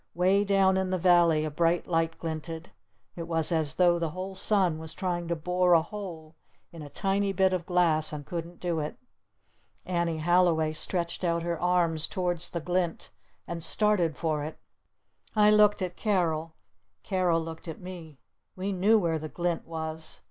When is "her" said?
11.43-11.61